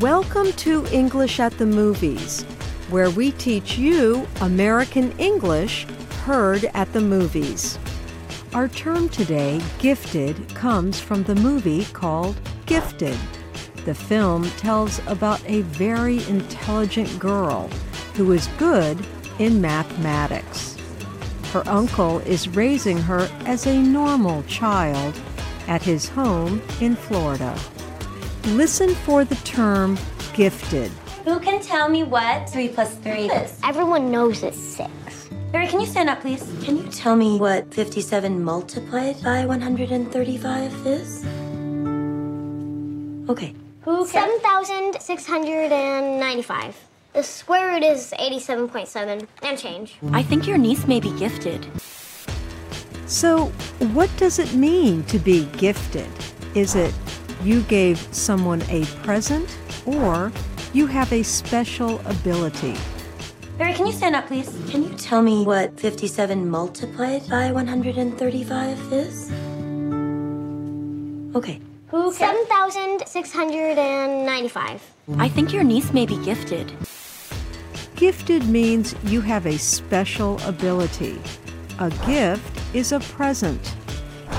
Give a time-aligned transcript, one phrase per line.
[0.00, 2.44] Welcome to English at the Movies,
[2.88, 5.84] where we teach you American English
[6.24, 7.78] heard at the movies.
[8.54, 13.18] Our term today, gifted, comes from the movie called Gifted.
[13.84, 17.68] The film tells about a very intelligent girl
[18.14, 18.96] who is good
[19.38, 20.78] in mathematics.
[21.52, 25.20] Her uncle is raising her as a normal child
[25.68, 27.54] at his home in Florida.
[28.46, 29.98] Listen for the term
[30.32, 30.90] gifted.
[31.24, 33.58] Who can tell me what 3 plus 3 is?
[33.62, 35.28] Everyone knows it's six.
[35.52, 36.42] Mary, can you stand up, please?
[36.64, 41.24] Can you tell me what 57 multiplied by 135 is?
[43.28, 43.54] Okay.
[43.82, 44.40] Who can?
[44.40, 46.76] 7,695.
[47.12, 49.96] The square root is 87.7 and change.
[50.12, 51.66] I think your niece may be gifted.
[53.06, 53.46] So,
[53.92, 56.08] what does it mean to be gifted?
[56.54, 56.94] Is it
[57.42, 60.30] you gave someone a present or
[60.72, 62.74] you have a special ability?
[63.58, 64.48] Mary, can you stand up, please?
[64.70, 69.30] Can you tell me what 57 multiplied by 135 is?
[71.34, 71.60] Okay.
[71.88, 74.82] Who 7,695.
[75.18, 76.72] I think your niece may be gifted.
[77.96, 81.20] Gifted means you have a special ability.
[81.80, 83.74] A gift is a present.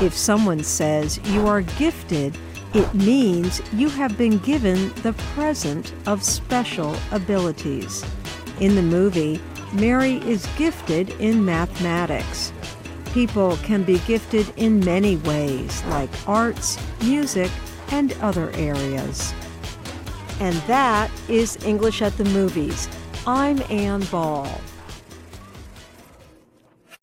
[0.02, 2.35] If someone says you are gifted,
[2.73, 8.05] it means you have been given the present of special abilities.
[8.59, 9.41] In the movie,
[9.73, 12.53] Mary is gifted in mathematics.
[13.13, 17.52] People can be gifted in many ways, like arts, music,
[17.89, 19.33] and other areas.
[20.39, 22.88] And that is English at the Movies.
[23.28, 24.50] I'm Anne Ball.